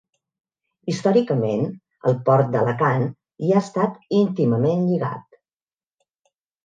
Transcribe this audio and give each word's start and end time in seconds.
Històricament, 0.93 1.67
el 2.11 2.17
Port 2.29 2.49
d'Alacant 2.55 3.05
hi 3.49 3.53
ha 3.57 3.61
estat 3.67 4.01
íntimament 4.23 4.85
lligat. 4.89 5.41